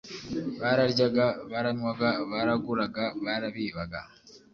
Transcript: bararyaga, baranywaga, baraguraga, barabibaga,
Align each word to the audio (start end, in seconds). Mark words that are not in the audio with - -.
bararyaga, 0.61 1.25
baranywaga, 1.51 2.09
baraguraga, 2.31 3.03
barabibaga, 3.23 3.99